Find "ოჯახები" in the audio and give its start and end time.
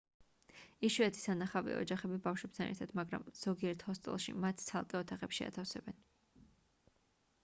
1.81-2.15